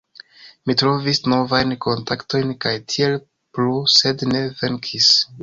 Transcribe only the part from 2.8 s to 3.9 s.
tiel plu